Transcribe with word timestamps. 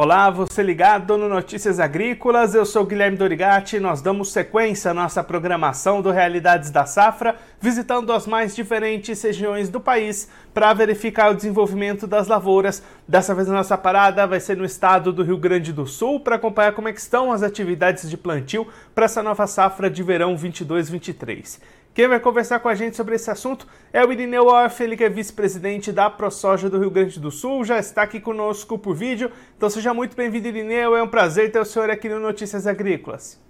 Olá, 0.00 0.30
você 0.30 0.62
ligado 0.62 1.18
no 1.18 1.28
Notícias 1.28 1.80
Agrícolas, 1.80 2.54
eu 2.54 2.64
sou 2.64 2.86
Guilherme 2.86 3.16
Dorigati. 3.16 3.80
Nós 3.80 4.00
damos 4.00 4.30
sequência 4.30 4.92
à 4.92 4.94
nossa 4.94 5.24
programação 5.24 6.00
do 6.00 6.12
Realidades 6.12 6.70
da 6.70 6.86
Safra, 6.86 7.34
visitando 7.60 8.12
as 8.12 8.24
mais 8.24 8.54
diferentes 8.54 9.20
regiões 9.20 9.68
do 9.68 9.80
país 9.80 10.28
para 10.54 10.72
verificar 10.72 11.32
o 11.32 11.34
desenvolvimento 11.34 12.06
das 12.06 12.28
lavouras. 12.28 12.80
Dessa 13.08 13.34
vez 13.34 13.50
a 13.50 13.52
nossa 13.52 13.76
parada 13.76 14.24
vai 14.24 14.38
ser 14.38 14.56
no 14.56 14.64
estado 14.64 15.12
do 15.12 15.24
Rio 15.24 15.36
Grande 15.36 15.72
do 15.72 15.84
Sul 15.84 16.20
para 16.20 16.36
acompanhar 16.36 16.74
como 16.74 16.88
é 16.88 16.92
estão 16.92 17.32
as 17.32 17.42
atividades 17.42 18.08
de 18.08 18.16
plantio 18.16 18.68
para 18.94 19.06
essa 19.06 19.20
nova 19.20 19.48
safra 19.48 19.90
de 19.90 20.04
verão 20.04 20.36
22-23. 20.36 21.58
Quem 21.98 22.06
vai 22.06 22.20
conversar 22.20 22.60
com 22.60 22.68
a 22.68 22.76
gente 22.76 22.96
sobre 22.96 23.16
esse 23.16 23.28
assunto 23.28 23.66
é 23.92 24.04
o 24.04 24.12
Irineu 24.12 24.46
Orff, 24.46 24.80
ele 24.80 24.96
que 24.96 25.02
é 25.02 25.08
vice-presidente 25.08 25.90
da 25.90 26.08
ProSoja 26.08 26.70
do 26.70 26.78
Rio 26.78 26.92
Grande 26.92 27.18
do 27.18 27.28
Sul, 27.28 27.64
já 27.64 27.76
está 27.76 28.02
aqui 28.02 28.20
conosco 28.20 28.78
por 28.78 28.94
vídeo. 28.94 29.32
Então 29.56 29.68
seja 29.68 29.92
muito 29.92 30.14
bem-vindo, 30.14 30.46
Irineu, 30.46 30.94
é 30.94 31.02
um 31.02 31.08
prazer 31.08 31.50
ter 31.50 31.58
o 31.58 31.64
senhor 31.64 31.90
aqui 31.90 32.08
no 32.08 32.20
Notícias 32.20 32.68
Agrícolas. 32.68 33.42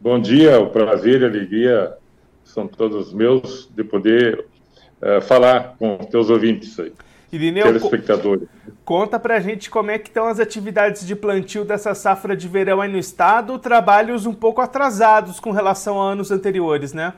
Bom 0.00 0.18
dia, 0.18 0.58
o 0.58 0.70
prazer 0.70 1.20
e 1.20 1.24
a 1.24 1.28
alegria 1.28 1.94
são 2.42 2.66
todos 2.66 3.12
meus 3.12 3.70
de 3.72 3.84
poder 3.84 4.44
uh, 5.00 5.22
falar 5.22 5.76
com 5.78 5.98
os 6.00 6.06
teus 6.06 6.28
ouvintes 6.30 6.76
aí. 6.80 6.92
Irineu. 7.30 7.66
Conta 8.84 9.20
pra 9.20 9.38
gente 9.38 9.70
como 9.70 9.92
é 9.92 10.00
que 10.00 10.08
estão 10.08 10.26
as 10.26 10.40
atividades 10.40 11.06
de 11.06 11.14
plantio 11.14 11.64
dessa 11.64 11.94
safra 11.94 12.36
de 12.36 12.48
verão 12.48 12.80
aí 12.80 12.90
no 12.90 12.98
estado, 12.98 13.56
trabalhos 13.56 14.26
um 14.26 14.34
pouco 14.34 14.60
atrasados 14.60 15.38
com 15.38 15.52
relação 15.52 16.02
a 16.02 16.10
anos 16.10 16.32
anteriores, 16.32 16.92
né? 16.92 17.14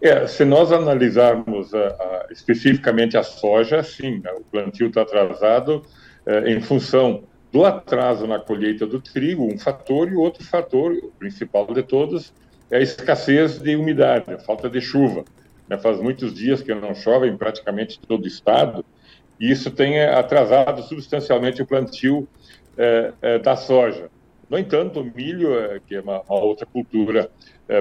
É, 0.00 0.26
se 0.26 0.44
nós 0.44 0.72
analisarmos 0.72 1.72
a, 1.74 1.86
a, 1.88 2.26
especificamente 2.30 3.16
a 3.16 3.22
soja, 3.22 3.82
sim, 3.82 4.20
né, 4.20 4.30
o 4.32 4.42
plantio 4.42 4.88
está 4.88 5.02
atrasado 5.02 5.82
é, 6.26 6.50
em 6.52 6.60
função 6.60 7.24
do 7.50 7.64
atraso 7.64 8.26
na 8.26 8.38
colheita 8.38 8.86
do 8.86 9.00
trigo, 9.00 9.44
um 9.44 9.58
fator, 9.58 10.12
e 10.12 10.14
outro 10.14 10.44
fator, 10.44 10.92
o 10.92 11.10
principal 11.18 11.66
de 11.72 11.82
todos, 11.82 12.34
é 12.70 12.76
a 12.76 12.80
escassez 12.80 13.58
de 13.58 13.74
umidade, 13.74 14.30
a 14.32 14.38
falta 14.38 14.68
de 14.68 14.80
chuva. 14.80 15.24
Né, 15.66 15.78
faz 15.78 15.98
muitos 15.98 16.34
dias 16.34 16.60
que 16.60 16.74
não 16.74 16.94
chove 16.94 17.26
em 17.26 17.36
praticamente 17.36 17.98
todo 17.98 18.24
o 18.24 18.28
estado, 18.28 18.84
e 19.40 19.50
isso 19.50 19.70
tem 19.70 19.98
é, 19.98 20.14
atrasado 20.14 20.82
substancialmente 20.82 21.62
o 21.62 21.66
plantio 21.66 22.28
é, 22.76 23.12
é, 23.22 23.38
da 23.38 23.56
soja. 23.56 24.10
No 24.48 24.58
entanto, 24.58 25.00
o 25.00 25.04
milho, 25.04 25.48
que 25.86 25.96
é 25.96 26.00
uma, 26.00 26.20
uma 26.20 26.44
outra 26.44 26.64
cultura 26.66 27.28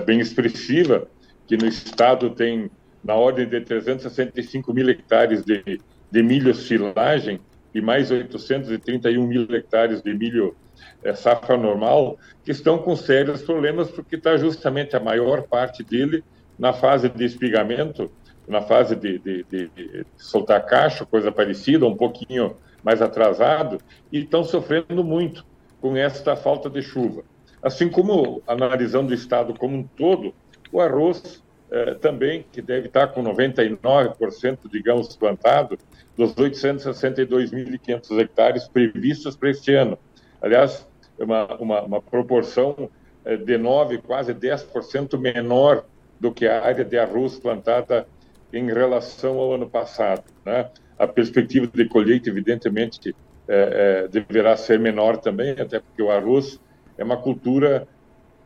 bem 0.04 0.20
expressiva, 0.20 1.08
que 1.48 1.58
no 1.58 1.68
estado 1.68 2.30
tem 2.30 2.70
na 3.04 3.16
ordem 3.16 3.48
de 3.48 3.62
365 3.62 4.74
mil 4.74 4.90
hectares 4.90 5.44
de, 5.44 5.80
de 6.12 6.24
milho 6.24 6.54
silagem 6.54 7.40
e 7.74 7.82
mais 7.82 8.10
831 8.10 9.28
mil 9.28 9.44
hectares 9.54 10.02
de 10.02 10.14
milho 10.14 10.56
é, 11.04 11.14
safra 11.14 11.56
normal, 11.58 12.18
que 12.44 12.52
estão 12.52 12.78
com 12.78 12.96
sérios 12.96 13.42
problemas, 13.42 13.92
porque 13.92 14.16
está 14.16 14.38
justamente 14.38 14.96
a 14.96 15.00
maior 15.00 15.44
parte 15.44 15.84
dele 15.84 16.24
na 16.58 16.74
fase 16.74 17.10
de 17.10 17.24
espigamento, 17.24 18.10
na 18.48 18.62
fase 18.62 18.96
de, 18.96 19.20
de, 19.20 19.44
de, 19.44 19.68
de 19.70 20.06
soltar 20.18 20.66
cacho, 20.66 21.06
coisa 21.06 21.32
parecida, 21.32 21.86
um 21.86 21.96
pouquinho 21.96 22.56
mais 22.84 23.02
atrasado, 23.02 23.80
e 24.12 24.20
estão 24.20 24.44
sofrendo 24.44 25.04
muito 25.04 25.46
com 25.82 25.96
esta 25.96 26.36
falta 26.36 26.70
de 26.70 26.82
chuva. 26.82 27.24
Assim 27.62 27.90
como 27.90 28.42
analisando 28.48 29.12
o 29.12 29.14
estado 29.14 29.54
como 29.54 29.76
um 29.76 29.84
todo, 29.84 30.34
o 30.72 30.82
arroz 30.82 31.44
eh, 31.72 31.96
também, 31.96 32.46
que 32.52 32.62
deve 32.62 32.88
estar 32.88 33.08
com 33.08 33.24
99%, 33.24 34.60
digamos, 34.72 35.16
plantado, 35.16 35.78
dos 36.16 36.34
862.500 36.36 38.20
hectares 38.20 38.68
previstos 38.68 39.36
para 39.36 39.50
este 39.50 39.74
ano. 39.74 39.98
Aliás, 40.42 40.88
uma, 41.18 41.56
uma, 41.56 41.82
uma 41.82 42.02
proporção 42.02 42.90
eh, 43.26 43.38
de 43.38 43.58
9, 43.58 43.98
quase 44.00 44.34
10% 44.34 45.18
menor 45.18 45.86
do 46.20 46.32
que 46.32 46.48
a 46.48 46.64
área 46.64 46.86
de 46.86 46.98
arroz 46.98 47.38
plantada 47.40 48.08
em 48.54 48.68
relação 48.68 49.40
ao 49.40 49.54
ano 49.54 49.70
passado. 49.70 50.24
Né? 50.46 50.70
A 50.98 51.08
perspectiva 51.08 51.68
de 51.68 51.86
colheita, 51.90 52.30
evidentemente, 52.30 53.16
é, 53.48 54.06
é, 54.06 54.08
deverá 54.08 54.56
ser 54.56 54.80
menor 54.80 55.18
também, 55.18 55.52
até 55.52 55.80
porque 55.80 56.02
o 56.02 56.10
arroz 56.10 56.60
é 56.98 57.04
uma 57.04 57.18
cultura 57.18 57.88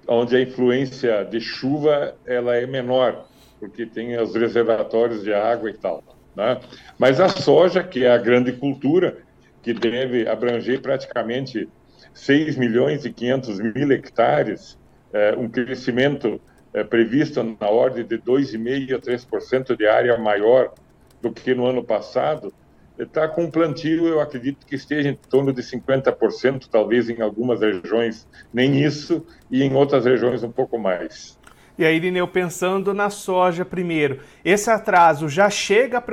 onde 0.10 0.36
a 0.36 0.42
influência 0.42 1.24
de 1.24 1.40
chuva 1.40 2.16
ela 2.26 2.56
é 2.56 2.66
menor, 2.66 3.28
porque 3.60 3.86
tem 3.86 4.18
os 4.20 4.34
reservatórios 4.34 5.24
de 5.24 5.32
água 5.32 5.70
e 5.70 5.74
tal. 5.74 6.04
Né? 6.36 6.60
Mas 6.98 7.20
a 7.20 7.30
soja, 7.30 7.84
que 7.84 8.04
é 8.04 8.12
a 8.12 8.18
grande 8.18 8.54
cultura, 8.54 9.18
que 9.62 9.72
deve 9.74 10.28
abranger 10.28 10.82
praticamente 10.82 11.70
6 12.14 12.58
milhões 12.58 13.06
e 13.06 13.14
500 13.14 13.60
mil 13.60 13.92
hectares, 13.92 14.80
é, 15.14 15.36
um 15.36 15.48
crescimento 15.48 16.42
é, 16.74 16.84
previsto 16.84 17.44
na 17.44 17.70
ordem 17.70 18.04
de 18.04 18.18
2,5% 18.18 18.96
a 18.96 19.00
3% 19.00 19.78
de 19.78 19.86
área 19.86 20.18
maior 20.18 20.74
do 21.22 21.32
que 21.32 21.54
no 21.54 21.68
ano 21.68 21.84
passado, 21.84 22.52
está 23.00 23.28
com 23.28 23.46
um 23.46 23.52
plantio, 23.52 24.08
eu 24.08 24.20
acredito 24.20 24.66
que 24.66 24.76
esteja 24.76 25.10
em 25.10 25.16
torno 25.16 25.54
de 25.54 25.62
50%, 25.62 26.68
talvez 26.70 27.10
em 27.10 27.22
algumas 27.22 27.62
regiões 27.62 28.28
nem 28.54 28.84
isso, 28.84 29.26
e 29.50 29.64
em 29.64 29.74
outras 29.74 30.06
regiões 30.06 30.44
um 30.44 30.52
pouco 30.52 30.78
mais. 30.78 31.40
E 31.78 31.86
aí, 31.86 31.96
Irineu, 31.96 32.28
pensando 32.28 32.94
na 32.94 33.10
soja 33.10 33.64
primeiro, 33.64 34.20
esse 34.44 34.70
atraso 34.70 35.30
já 35.30 35.50
chega 35.50 36.04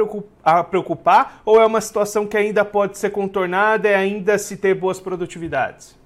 a 0.44 0.62
preocupar 0.62 1.42
ou 1.44 1.60
é 1.60 1.66
uma 1.66 1.80
situação 1.80 2.24
que 2.24 2.36
ainda 2.36 2.64
pode 2.64 2.96
ser 2.96 3.10
contornada 3.10 3.88
e 3.88 3.94
ainda 3.94 4.38
se 4.38 4.56
ter 4.56 4.74
boas 4.74 5.00
produtividades? 5.00 5.98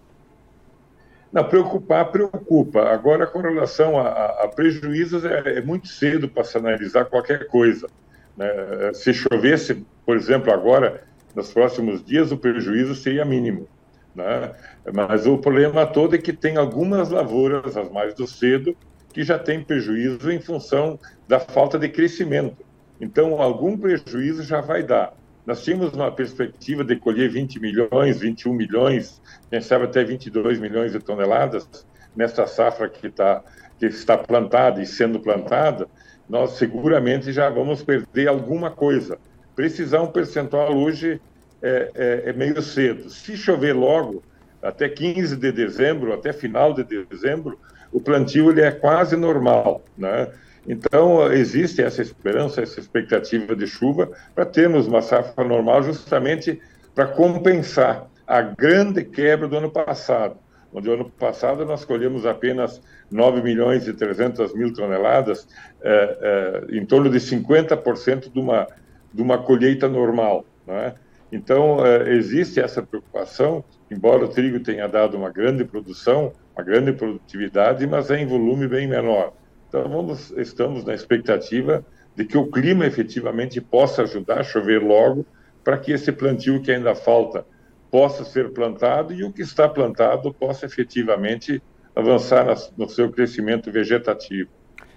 Não, 1.31 1.45
preocupar, 1.45 2.11
preocupa. 2.11 2.89
Agora, 2.89 3.27
com 3.27 3.41
relação 3.41 3.99
a, 3.99 4.09
a 4.45 4.49
prejuízos, 4.49 5.27
é, 5.27 5.59
é 5.59 5.61
muito 5.61 5.89
cedo 5.89 6.27
para 6.27 6.43
se 6.43 6.57
analisar 6.57 7.05
qualquer 7.05 7.47
coisa. 7.47 7.87
Né? 8.35 8.49
Se 8.95 9.13
chovesse, 9.13 9.87
por 10.11 10.17
exemplo, 10.17 10.53
agora, 10.53 11.05
nos 11.37 11.53
próximos 11.53 12.05
dias, 12.05 12.33
o 12.33 12.37
prejuízo 12.37 12.97
seria 12.97 13.25
mínimo. 13.25 13.69
Né? 14.13 14.53
Mas 14.93 15.25
o 15.25 15.39
problema 15.39 15.87
todo 15.87 16.17
é 16.17 16.19
que 16.19 16.33
tem 16.33 16.57
algumas 16.57 17.11
lavouras, 17.11 17.77
as 17.77 17.89
mais 17.93 18.13
do 18.13 18.27
cedo, 18.27 18.77
que 19.13 19.23
já 19.23 19.39
têm 19.39 19.63
prejuízo 19.63 20.29
em 20.33 20.41
função 20.41 20.99
da 21.29 21.39
falta 21.39 21.79
de 21.79 21.89
crescimento. 21.89 22.57
Então, 23.01 23.41
algum 23.41 23.79
prejuízo 23.79 24.43
já 24.43 24.61
vai 24.61 24.83
dar. 24.83 25.15
Nós 25.47 25.63
tínhamos 25.63 25.93
uma 25.93 26.11
perspectiva 26.11 26.83
de 26.83 26.97
colher 26.97 27.31
20 27.31 27.61
milhões, 27.61 28.19
21 28.19 28.53
milhões, 28.53 29.23
quem 29.49 29.61
sabe 29.61 29.85
até 29.85 30.03
22 30.03 30.59
milhões 30.59 30.91
de 30.91 30.99
toneladas 30.99 31.87
nessa 32.17 32.49
safra 32.49 32.89
que, 32.89 33.09
tá, 33.09 33.45
que 33.79 33.87
está 33.87 34.19
plantada 34.19 34.83
e 34.83 34.87
sendo 34.87 35.21
plantada, 35.21 35.87
nós 36.29 36.55
seguramente 36.55 37.33
já 37.33 37.49
vamos 37.49 37.85
perder 37.85 38.27
alguma 38.27 38.73
coisa. 38.73 39.17
Precisar 39.55 40.03
um 40.03 40.07
percentual 40.09 40.77
hoje 40.77 41.21
é, 41.63 41.91
é, 41.95 42.31
é 42.31 42.33
meio 42.33 42.61
cedo. 42.63 43.11
Se 43.11 43.37
chover 43.37 43.75
logo, 43.75 44.23
até 44.63 44.89
15 44.89 45.37
de 45.37 45.53
dezembro, 45.53 46.13
até 46.13 46.33
final 46.33 46.73
de 46.75 46.85
dezembro, 46.85 47.59
o 47.93 48.01
plantio 48.01 48.51
ele 48.51 48.61
é 48.61 48.71
quase 48.71 49.17
normal, 49.17 49.83
né? 49.97 50.29
Então, 50.69 51.33
existe 51.33 51.83
essa 51.83 52.03
esperança, 52.03 52.61
essa 52.61 52.79
expectativa 52.79 53.57
de 53.57 53.67
chuva 53.67 54.11
para 54.35 54.45
termos 54.45 54.87
uma 54.87 55.01
safra 55.01 55.43
normal 55.43 55.83
justamente 55.83 56.61
para 56.95 57.07
compensar 57.07 58.07
a 58.27 58.43
grande 58.43 59.03
quebra 59.05 59.49
do 59.49 59.57
ano 59.57 59.71
passado, 59.71 60.37
onde 60.73 60.89
o 60.89 60.93
ano 60.93 61.11
passado 61.11 61.65
nós 61.65 61.85
colhemos 61.85 62.27
apenas 62.27 62.81
9 63.11 63.43
milhões 63.43 63.89
e 63.89 63.93
300 63.93 64.55
mil 64.55 64.73
toneladas, 64.73 65.49
é, 65.83 66.63
é, 66.71 66.77
em 66.77 66.85
torno 66.85 67.11
de 67.11 67.19
50% 67.19 68.31
de 68.33 68.39
uma, 68.39 68.69
de 69.13 69.23
uma 69.23 69.39
colheita 69.39 69.89
normal. 69.89 70.45
Né? 70.67 70.95
Então, 71.33 71.85
é, 71.85 72.13
existe 72.13 72.61
essa 72.61 72.83
preocupação, 72.83 73.65
embora 73.91 74.25
o 74.25 74.29
trigo 74.29 74.61
tenha 74.61 74.89
dado 74.89 75.17
uma 75.17 75.31
grande 75.31 75.65
produção, 75.65 76.33
uma 76.57 76.65
grande 76.65 76.93
produtividade, 76.93 77.87
mas 77.87 78.11
é 78.11 78.19
em 78.19 78.27
volume 78.27 78.67
bem 78.67 78.87
menor. 78.87 79.33
Então, 79.69 79.89
vamos, 79.89 80.31
estamos 80.33 80.85
na 80.85 80.95
expectativa 80.95 81.85
de 82.17 82.25
que 82.25 82.37
o 82.37 82.51
clima 82.51 82.85
efetivamente 82.87 83.61
possa 83.61 84.03
ajudar 84.03 84.41
a 84.41 84.45
chover 84.45 84.83
logo, 84.83 85.25
para 85.63 85.79
que 85.79 85.93
esse 85.93 86.11
plantio 86.11 86.61
que 86.63 86.73
ainda 86.73 86.95
falta 86.95 87.45
possa 87.91 88.25
ser 88.25 88.53
plantado 88.53 89.13
e 89.13 89.25
o 89.25 89.33
que 89.33 89.43
está 89.43 89.69
plantado 89.69 90.33
possa 90.33 90.67
efetivamente 90.67 91.63
avançar 91.95 92.47
no 92.77 92.89
seu 92.89 93.11
crescimento 93.11 93.71
vegetativo. 93.71 94.51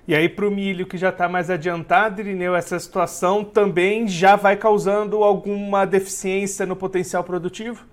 E 0.05 0.13
aí, 0.13 0.27
para 0.27 0.45
o 0.45 0.51
milho 0.51 0.85
que 0.85 0.97
já 0.97 1.09
está 1.09 1.29
mais 1.29 1.49
adiantado, 1.49 2.19
Irineu, 2.19 2.53
essa 2.55 2.77
situação 2.77 3.41
também 3.43 4.05
já 4.05 4.35
vai 4.35 4.57
causando 4.57 5.23
alguma 5.23 5.85
deficiência 5.85 6.65
no 6.65 6.75
potencial 6.75 7.23
produtivo? 7.23 7.85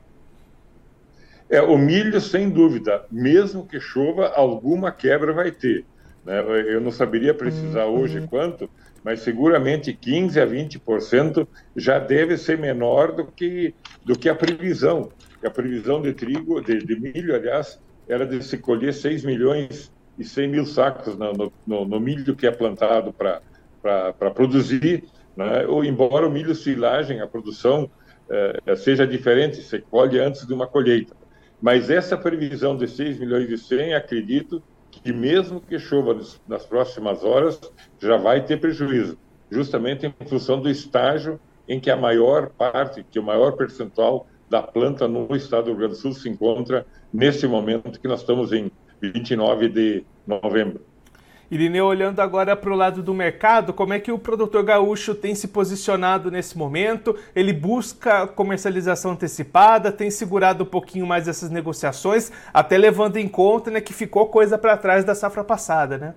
É, 1.48 1.62
o 1.62 1.78
milho, 1.78 2.20
sem 2.20 2.50
dúvida, 2.50 3.04
mesmo 3.10 3.64
que 3.64 3.78
chova, 3.78 4.28
alguma 4.34 4.90
quebra 4.90 5.32
vai 5.32 5.52
ter. 5.52 5.84
Né? 6.24 6.40
Eu 6.66 6.80
não 6.80 6.90
saberia 6.90 7.32
precisar 7.32 7.86
uhum. 7.86 8.00
hoje 8.00 8.26
quanto, 8.28 8.68
mas 9.04 9.20
seguramente 9.20 9.92
15 9.92 10.40
a 10.40 10.46
20% 10.46 11.46
já 11.76 12.00
deve 12.00 12.36
ser 12.36 12.58
menor 12.58 13.12
do 13.12 13.26
que, 13.26 13.72
do 14.04 14.18
que 14.18 14.28
a 14.28 14.34
previsão. 14.34 15.10
A 15.44 15.50
previsão 15.50 16.02
de 16.02 16.12
trigo, 16.12 16.60
de, 16.60 16.78
de 16.78 17.00
milho, 17.00 17.34
aliás, 17.34 17.80
era 18.08 18.26
de 18.26 18.42
se 18.44 18.58
colher 18.58 18.92
6 18.92 19.24
milhões 19.24 19.92
e 20.20 20.24
100 20.24 20.48
mil 20.48 20.66
sacos 20.66 21.16
no, 21.16 21.50
no, 21.66 21.84
no 21.86 21.98
milho 21.98 22.36
que 22.36 22.46
é 22.46 22.50
plantado 22.50 23.12
para 23.12 24.30
produzir, 24.34 25.04
né? 25.34 25.66
ou 25.66 25.82
embora 25.82 26.28
o 26.28 26.30
milho 26.30 26.54
silagem, 26.54 27.22
a 27.22 27.26
produção 27.26 27.90
eh, 28.28 28.76
seja 28.76 29.06
diferente, 29.06 29.62
se 29.62 29.80
colhe 29.80 30.20
antes 30.20 30.46
de 30.46 30.52
uma 30.52 30.66
colheita. 30.66 31.16
Mas 31.60 31.88
essa 31.88 32.18
previsão 32.18 32.76
de 32.76 32.86
6 32.86 33.18
milhões 33.18 33.48
e 33.50 33.56
100, 33.56 33.94
acredito 33.94 34.62
que 34.90 35.10
mesmo 35.10 35.58
que 35.58 35.78
chova 35.78 36.18
nas 36.46 36.66
próximas 36.66 37.24
horas, 37.24 37.58
já 37.98 38.18
vai 38.18 38.44
ter 38.44 38.60
prejuízo, 38.60 39.18
justamente 39.50 40.06
em 40.06 40.26
função 40.26 40.60
do 40.60 40.68
estágio 40.68 41.40
em 41.66 41.80
que 41.80 41.90
a 41.90 41.96
maior 41.96 42.50
parte, 42.50 43.04
que 43.10 43.18
o 43.18 43.22
maior 43.22 43.52
percentual 43.52 44.26
da 44.50 44.60
planta 44.60 45.08
no 45.08 45.34
estado 45.34 45.64
do 45.64 45.70
Rio 45.70 45.78
Grande 45.78 45.94
do 45.94 45.98
Sul 46.00 46.12
se 46.12 46.28
encontra 46.28 46.84
nesse 47.10 47.46
momento 47.46 48.00
que 48.00 48.08
nós 48.08 48.20
estamos 48.20 48.52
em 48.52 48.70
29 49.00 49.68
de 49.68 50.04
novembro. 50.26 50.90
Irineu, 51.50 51.86
olhando 51.86 52.20
agora 52.20 52.54
para 52.54 52.72
o 52.72 52.76
lado 52.76 53.02
do 53.02 53.12
mercado, 53.12 53.72
como 53.72 53.92
é 53.92 53.98
que 53.98 54.12
o 54.12 54.18
produtor 54.18 54.62
gaúcho 54.62 55.16
tem 55.16 55.34
se 55.34 55.48
posicionado 55.48 56.30
nesse 56.30 56.56
momento? 56.56 57.16
Ele 57.34 57.52
busca 57.52 58.24
comercialização 58.28 59.12
antecipada, 59.12 59.90
tem 59.90 60.12
segurado 60.12 60.62
um 60.62 60.66
pouquinho 60.66 61.04
mais 61.06 61.26
essas 61.26 61.50
negociações, 61.50 62.30
até 62.54 62.78
levando 62.78 63.16
em 63.16 63.26
conta 63.26 63.68
né, 63.68 63.80
que 63.80 63.92
ficou 63.92 64.26
coisa 64.26 64.56
para 64.56 64.76
trás 64.76 65.04
da 65.04 65.12
safra 65.12 65.42
passada, 65.42 65.98
né? 65.98 66.14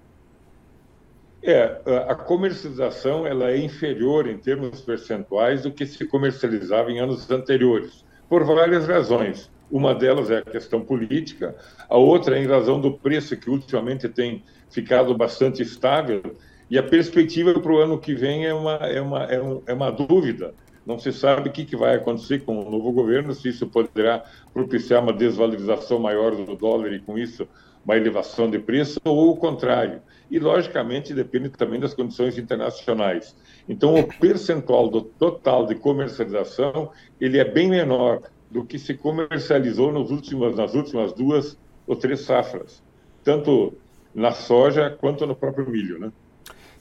É, 1.45 1.81
a 2.07 2.15
comercialização 2.15 3.27
ela 3.27 3.51
é 3.51 3.57
inferior 3.57 4.29
em 4.29 4.37
termos 4.37 4.81
percentuais 4.81 5.63
do 5.63 5.71
que 5.71 5.85
se 5.85 6.05
comercializava 6.05 6.89
em 6.89 6.99
anos 6.99 7.29
anteriores, 7.29 8.05
por 8.29 8.45
várias 8.45 8.87
razões. 8.87 9.51
Uma 9.73 9.95
delas 9.95 10.29
é 10.29 10.37
a 10.37 10.43
questão 10.43 10.81
política, 10.81 11.55
a 11.89 11.97
outra 11.97 12.37
é 12.37 12.43
em 12.43 12.45
razão 12.45 12.79
do 12.79 12.91
preço 12.91 13.35
que 13.35 13.49
ultimamente 13.49 14.07
tem 14.07 14.43
ficado 14.69 15.17
bastante 15.17 15.63
estável 15.63 16.21
e 16.69 16.77
a 16.77 16.83
perspectiva 16.83 17.59
para 17.59 17.73
o 17.73 17.79
ano 17.79 17.97
que 17.97 18.13
vem 18.13 18.45
é 18.45 18.53
uma, 18.53 18.75
é 18.75 19.01
uma, 19.01 19.23
é, 19.23 19.41
um, 19.41 19.63
é 19.65 19.73
uma 19.73 19.89
dúvida. 19.89 20.53
Não 20.85 20.99
se 20.99 21.11
sabe 21.11 21.49
o 21.49 21.51
que, 21.51 21.65
que 21.65 21.75
vai 21.75 21.95
acontecer 21.95 22.43
com 22.43 22.59
o 22.59 22.69
novo 22.69 22.91
governo, 22.91 23.33
se 23.33 23.49
isso 23.49 23.65
poderá 23.65 24.23
propiciar 24.53 25.01
uma 25.01 25.11
desvalorização 25.11 25.97
maior 25.97 26.35
do 26.35 26.55
dólar 26.55 26.93
e, 26.93 26.99
com 26.99 27.17
isso, 27.17 27.47
uma 27.83 27.97
elevação 27.97 28.51
de 28.51 28.59
preço, 28.59 28.99
ou 29.03 29.31
o 29.31 29.37
contrário. 29.37 30.03
E, 30.29 30.37
logicamente, 30.37 31.15
depende 31.15 31.49
também 31.49 31.79
das 31.79 31.95
condições 31.95 32.37
internacionais. 32.37 33.35
Então, 33.67 33.95
o 33.95 34.07
percentual 34.19 34.87
do 34.87 35.01
total 35.01 35.65
de 35.65 35.73
comercialização 35.73 36.91
ele 37.19 37.39
é 37.39 37.45
bem 37.45 37.69
menor 37.69 38.21
do 38.53 38.63
que 38.63 38.77
se 38.77 38.93
comercializou 38.93 39.91
nos 39.91 40.11
últimos, 40.11 40.55
nas 40.55 40.75
últimas 40.75 41.11
duas 41.11 41.57
ou 41.87 41.95
três 41.95 42.21
safras. 42.21 42.83
Tanto 43.23 43.73
na 44.13 44.31
soja 44.31 44.91
quanto 44.91 45.25
no 45.25 45.35
próprio 45.35 45.67
milho, 45.67 45.99
né? 45.99 46.11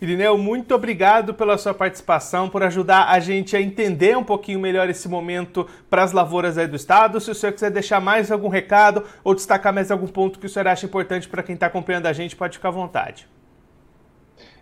Irineu, 0.03 0.37
muito 0.37 0.75
obrigado 0.75 1.33
pela 1.33 1.57
sua 1.57 1.73
participação, 1.73 2.49
por 2.49 2.63
ajudar 2.65 3.09
a 3.09 3.21
gente 3.21 3.57
a 3.57 3.61
entender 3.61 4.17
um 4.17 4.25
pouquinho 4.25 4.59
melhor 4.59 4.91
esse 4.91 5.09
momento 5.09 5.67
para 5.89 6.03
as 6.03 6.13
lavouras 6.13 6.59
aí 6.59 6.67
do 6.67 6.75
estado. 6.75 7.21
Se 7.21 7.31
o 7.31 7.35
senhor 7.35 7.53
quiser 7.53 7.71
deixar 7.71 8.01
mais 8.01 8.31
algum 8.31 8.49
recado 8.49 9.05
ou 9.23 9.33
destacar 9.33 9.73
mais 9.73 9.93
algum 9.93 10.09
ponto 10.09 10.41
que 10.41 10.47
o 10.47 10.49
senhor 10.49 10.67
acha 10.67 10.87
importante 10.87 11.29
para 11.29 11.43
quem 11.43 11.55
está 11.55 11.67
acompanhando 11.67 12.07
a 12.07 12.13
gente, 12.13 12.35
pode 12.35 12.59
ficar 12.59 12.69
à 12.69 12.73
vontade. 12.73 13.29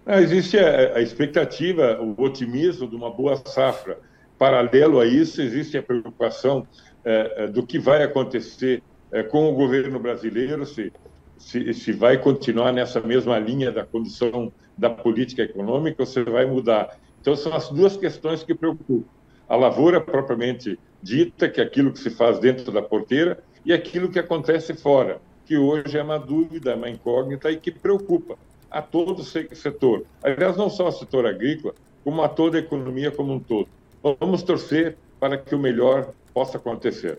Não, 0.05 0.19
existe 0.19 0.59
a, 0.59 0.97
a, 0.97 1.01
expectativa, 1.01 1.99
o 2.01 2.23
otimismo 2.23 2.87
de 2.87 2.95
uma 2.95 3.11
boa 3.11 3.37
safra. 3.47 3.99
Paralelo 4.39 5.01
a 5.01 5.06
isso, 5.06 5.41
existe 5.41 5.77
a 5.79 5.83
preocupação 5.83 6.67
é, 7.05 7.47
do 7.47 7.67
que 7.67 7.79
vai 7.79 8.02
acontecer 8.02 8.82
é, 9.12 9.23
com 9.23 9.49
o 9.49 9.55
governo 9.55 9.99
brasileiro, 9.99 10.64
se 10.67 10.93
se, 11.41 11.72
se 11.72 11.93
vai 11.93 12.19
continuar 12.19 12.70
nessa 12.70 13.01
mesma 13.01 13.39
linha 13.39 13.72
da 13.72 13.84
condição 13.84 14.53
da 14.77 14.91
política 14.91 15.43
econômica 15.43 16.03
ou 16.03 16.06
se 16.06 16.22
vai 16.22 16.44
mudar. 16.44 16.98
Então, 17.20 17.34
são 17.34 17.53
as 17.55 17.70
duas 17.70 17.96
questões 17.96 18.43
que 18.43 18.55
preocupam. 18.55 19.08
A 19.48 19.56
lavoura 19.56 20.01
propriamente 20.01 20.79
dita, 21.03 21.48
que 21.48 21.60
é 21.60 21.65
aquilo 21.65 21.93
que 21.93 21.98
se 21.98 22.10
faz 22.10 22.39
dentro 22.39 22.70
da 22.70 22.82
porteira, 22.82 23.43
e 23.65 23.72
aquilo 23.72 24.10
que 24.10 24.19
acontece 24.19 24.75
fora, 24.75 25.20
que 25.46 25.56
hoje 25.56 25.98
é 25.98 26.03
uma 26.03 26.19
dúvida, 26.19 26.77
uma 26.77 26.89
incógnita 26.89 27.51
e 27.51 27.56
que 27.56 27.70
preocupa 27.70 28.36
a 28.70 28.81
todo 28.81 29.20
o 29.20 29.25
setor. 29.25 30.05
Aliás, 30.22 30.56
não 30.56 30.70
só 30.70 30.89
o 30.89 30.93
setor 30.93 31.27
agrícola, 31.27 31.75
como 32.05 32.22
a 32.22 32.29
toda 32.29 32.58
a 32.58 32.60
economia 32.60 33.10
como 33.10 33.32
um 33.32 33.41
todo. 33.41 33.69
Vamos 34.03 34.43
torcer 34.43 34.96
para 35.19 35.36
que 35.36 35.55
o 35.55 35.58
melhor 35.58 36.13
possa 36.32 36.56
acontecer. 36.56 37.19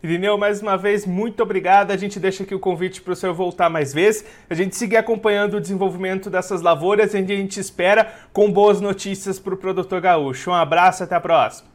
Irineu, 0.00 0.38
mais 0.38 0.62
uma 0.62 0.76
vez, 0.76 1.04
muito 1.04 1.42
obrigado. 1.42 1.90
A 1.90 1.96
gente 1.96 2.20
deixa 2.20 2.44
aqui 2.44 2.54
o 2.54 2.60
convite 2.60 3.02
para 3.02 3.12
o 3.12 3.16
senhor 3.16 3.34
voltar 3.34 3.68
mais 3.68 3.92
vezes. 3.92 4.24
A 4.48 4.54
gente 4.54 4.76
seguir 4.76 4.96
acompanhando 4.96 5.56
o 5.56 5.60
desenvolvimento 5.60 6.30
dessas 6.30 6.62
lavouras 6.62 7.14
e 7.14 7.16
a 7.16 7.20
gente 7.20 7.58
espera 7.58 8.12
com 8.32 8.50
boas 8.52 8.80
notícias 8.80 9.40
para 9.40 9.54
o 9.54 9.56
produtor 9.56 10.00
gaúcho. 10.00 10.50
Um 10.50 10.54
abraço, 10.54 11.02
até 11.02 11.16
a 11.16 11.20
próxima. 11.20 11.68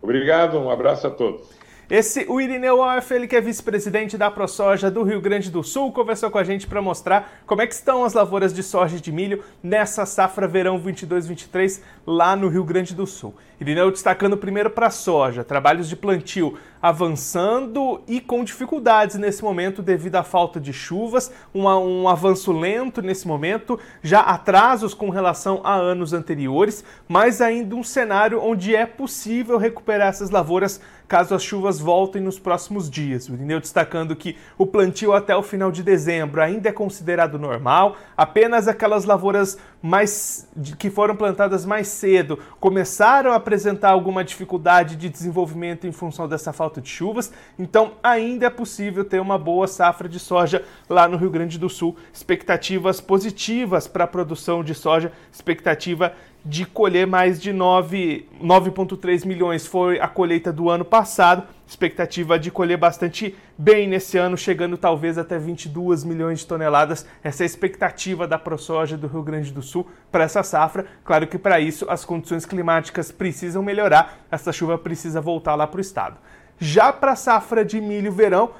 Obrigado, 0.00 0.58
um 0.58 0.70
abraço 0.70 1.06
a 1.06 1.10
todos. 1.10 1.59
Esse, 1.90 2.24
o 2.28 2.40
Irineu 2.40 2.78
Orff, 2.78 3.12
ele 3.12 3.26
que 3.26 3.34
é 3.34 3.40
vice-presidente 3.40 4.16
da 4.16 4.30
ProSoja 4.30 4.88
do 4.88 5.02
Rio 5.02 5.20
Grande 5.20 5.50
do 5.50 5.64
Sul, 5.64 5.90
conversou 5.90 6.30
com 6.30 6.38
a 6.38 6.44
gente 6.44 6.64
para 6.64 6.80
mostrar 6.80 7.42
como 7.44 7.62
é 7.62 7.66
que 7.66 7.74
estão 7.74 8.04
as 8.04 8.12
lavouras 8.12 8.54
de 8.54 8.62
soja 8.62 8.96
e 8.96 9.00
de 9.00 9.10
milho 9.10 9.42
nessa 9.60 10.06
safra 10.06 10.46
verão 10.46 10.80
22-23 10.80 11.80
lá 12.06 12.36
no 12.36 12.46
Rio 12.46 12.62
Grande 12.62 12.94
do 12.94 13.08
Sul. 13.08 13.34
Irineu 13.60 13.90
destacando 13.90 14.36
primeiro 14.36 14.70
para 14.70 14.86
a 14.86 14.90
soja, 14.90 15.42
trabalhos 15.42 15.88
de 15.88 15.96
plantio 15.96 16.56
avançando 16.82 18.00
e 18.06 18.20
com 18.20 18.42
dificuldades 18.42 19.16
nesse 19.16 19.42
momento 19.42 19.82
devido 19.82 20.16
à 20.16 20.22
falta 20.22 20.60
de 20.60 20.72
chuvas, 20.72 21.32
um, 21.54 21.64
um 21.66 22.08
avanço 22.08 22.52
lento 22.52 23.02
nesse 23.02 23.26
momento, 23.26 23.78
já 24.02 24.20
atrasos 24.20 24.94
com 24.94 25.10
relação 25.10 25.60
a 25.64 25.74
anos 25.74 26.12
anteriores, 26.12 26.84
mas 27.08 27.40
ainda 27.40 27.74
um 27.74 27.84
cenário 27.84 28.42
onde 28.42 28.74
é 28.74 28.86
possível 28.86 29.58
recuperar 29.58 30.08
essas 30.08 30.30
lavouras 30.30 30.80
caso 31.10 31.34
as 31.34 31.42
chuvas 31.42 31.80
voltem 31.80 32.22
nos 32.22 32.38
próximos 32.38 32.88
dias. 32.88 33.28
O 33.28 33.34
Irineu 33.34 33.58
destacando 33.58 34.14
que 34.14 34.36
o 34.56 34.64
plantio 34.64 35.12
até 35.12 35.34
o 35.34 35.42
final 35.42 35.72
de 35.72 35.82
dezembro 35.82 36.40
ainda 36.40 36.68
é 36.68 36.72
considerado 36.72 37.36
normal, 37.36 37.96
apenas 38.16 38.68
aquelas 38.68 39.04
lavouras 39.04 39.58
mais 39.82 40.46
que 40.78 40.90
foram 40.90 41.16
plantadas 41.16 41.64
mais 41.64 41.88
cedo 41.88 42.38
começaram 42.58 43.32
a 43.32 43.36
apresentar 43.36 43.90
alguma 43.90 44.22
dificuldade 44.22 44.96
de 44.96 45.08
desenvolvimento 45.08 45.86
em 45.86 45.92
função 45.92 46.28
dessa 46.28 46.52
falta 46.52 46.80
de 46.80 46.88
chuvas, 46.88 47.32
então 47.58 47.92
ainda 48.02 48.46
é 48.46 48.50
possível 48.50 49.04
ter 49.04 49.20
uma 49.20 49.38
boa 49.38 49.66
safra 49.66 50.08
de 50.08 50.18
soja 50.18 50.64
lá 50.88 51.08
no 51.08 51.16
Rio 51.16 51.30
Grande 51.30 51.58
do 51.58 51.68
Sul. 51.68 51.96
Expectativas 52.12 53.00
positivas 53.00 53.86
para 53.86 54.04
a 54.04 54.08
produção 54.08 54.62
de 54.62 54.74
soja, 54.74 55.12
expectativa 55.32 56.12
de 56.44 56.64
colher 56.64 57.06
mais 57.06 57.40
de 57.40 57.52
9,3 57.52 59.26
milhões 59.26 59.66
foi 59.66 60.00
a 60.00 60.08
colheita 60.08 60.52
do 60.52 60.70
ano 60.70 60.84
passado. 60.84 61.42
Expectativa 61.70 62.36
de 62.36 62.50
colher 62.50 62.76
bastante 62.76 63.32
bem 63.56 63.86
nesse 63.86 64.18
ano, 64.18 64.36
chegando 64.36 64.76
talvez 64.76 65.16
até 65.16 65.38
22 65.38 66.02
milhões 66.02 66.40
de 66.40 66.46
toneladas. 66.48 67.06
Essa 67.22 67.44
é 67.44 67.44
a 67.44 67.46
expectativa 67.46 68.26
da 68.26 68.36
ProSoja 68.36 68.96
do 68.96 69.06
Rio 69.06 69.22
Grande 69.22 69.52
do 69.52 69.62
Sul 69.62 69.86
para 70.10 70.24
essa 70.24 70.42
safra. 70.42 70.84
Claro 71.04 71.28
que 71.28 71.38
para 71.38 71.60
isso 71.60 71.86
as 71.88 72.04
condições 72.04 72.44
climáticas 72.44 73.12
precisam 73.12 73.62
melhorar, 73.62 74.18
essa 74.32 74.52
chuva 74.52 74.76
precisa 74.78 75.20
voltar 75.20 75.54
lá 75.54 75.64
para 75.64 75.78
o 75.78 75.80
estado. 75.80 76.16
Já 76.58 76.92
para 76.92 77.12
a 77.12 77.16
safra 77.16 77.64
de 77.64 77.80
milho 77.80 78.10
verão, 78.10 78.50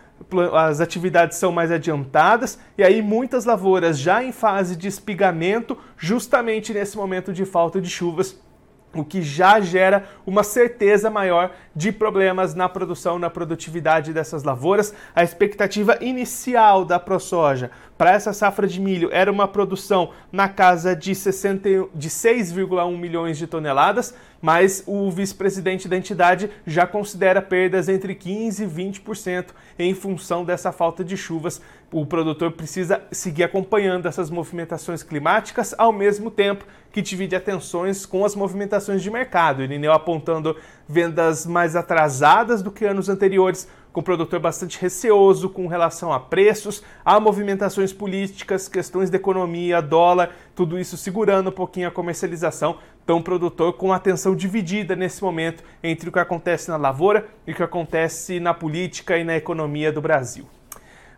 as 0.55 0.81
atividades 0.81 1.37
são 1.37 1.51
mais 1.51 1.73
adiantadas 1.73 2.61
e 2.79 2.85
aí 2.85 3.03
muitas 3.03 3.45
lavouras 3.45 3.99
já 3.99 4.23
em 4.23 4.31
fase 4.31 4.77
de 4.77 4.87
espigamento, 4.87 5.77
justamente 5.99 6.73
nesse 6.73 6.97
momento 6.97 7.33
de 7.33 7.45
falta 7.45 7.81
de 7.81 7.91
chuvas, 7.91 8.39
o 8.95 9.05
que 9.05 9.23
já 9.23 9.61
gera 9.61 10.05
uma 10.27 10.43
certeza 10.43 11.11
maior 11.11 11.53
de 11.75 11.93
problemas 11.93 12.55
na 12.55 12.69
produção, 12.69 13.19
na 13.19 13.31
produtividade 13.31 14.13
dessas 14.13 14.43
lavouras. 14.43 14.93
A 15.15 15.23
expectativa 15.23 15.99
inicial 16.01 16.85
da 16.85 16.99
ProSoja 16.99 17.71
para 17.97 18.13
essa 18.13 18.33
safra 18.33 18.67
de 18.67 18.81
milho 18.81 19.11
era 19.13 19.31
uma 19.31 19.47
produção 19.47 20.11
na 20.33 20.49
casa 20.49 20.97
de, 20.97 21.13
de 21.13 22.09
6,1 22.09 22.97
milhões 22.97 23.39
de 23.39 23.47
toneladas, 23.47 24.15
mas 24.41 24.83
o 24.87 25.11
vice-presidente 25.11 25.87
da 25.87 25.97
entidade 25.97 26.51
já 26.67 26.87
considera 26.87 27.43
perdas 27.43 27.89
entre 27.89 28.15
15% 28.15 28.61
e 28.61 28.67
20% 28.67 29.47
em 29.79 29.95
função 29.95 30.45
dessa 30.45 30.73
falta 30.73 31.05
de 31.05 31.17
chuvas. 31.17 31.61
O 31.93 32.07
produtor 32.07 32.53
precisa 32.53 33.03
seguir 33.11 33.43
acompanhando 33.43 34.07
essas 34.07 34.31
movimentações 34.31 35.03
climáticas 35.03 35.75
ao 35.77 35.93
mesmo 35.93 36.31
tempo 36.31 36.65
que 36.93 37.03
divide 37.03 37.35
atenções 37.35 38.07
com 38.07 38.25
as 38.25 38.37
movimentações 38.37 39.03
de 39.03 39.11
mercado. 39.11 39.61
Irineu 39.65 39.93
apontando 39.93 40.57
vendas 40.89 41.45
mais 41.45 41.75
atrasadas 41.75 42.63
do 42.63 42.71
que 42.71 42.85
anos 42.85 43.09
anteriores, 43.09 43.67
com 43.93 43.99
o 43.99 44.05
produtor 44.05 44.39
bastante 44.39 44.81
receoso 44.81 45.49
com 45.49 45.67
relação 45.67 46.13
a 46.13 46.21
preços, 46.21 46.81
a 47.05 47.19
movimentações 47.19 47.93
políticas, 47.93 48.69
questões 48.69 49.11
de 49.11 49.17
economia, 49.17 49.83
dólar, 49.83 50.31
tudo 50.55 50.79
isso 50.79 50.97
segurando 50.97 51.51
um 51.51 51.53
pouquinho 51.53 51.89
a 51.89 51.91
comercialização. 51.91 52.79
Então, 53.03 53.19
o 53.19 53.23
produtor 53.25 53.73
com 53.73 53.93
atenção 53.93 54.37
dividida 54.37 54.95
nesse 54.95 55.21
momento 55.25 55.65
entre 55.83 56.09
o 56.09 56.13
que 56.13 56.21
acontece 56.21 56.71
na 56.71 56.77
lavoura 56.77 57.27
e 57.45 57.51
o 57.51 57.55
que 57.57 57.65
acontece 57.65 58.39
na 58.39 58.55
política 58.55 59.19
e 59.19 59.25
na 59.25 59.37
economia 59.37 59.91
do 59.91 60.01
Brasil. 60.01 60.47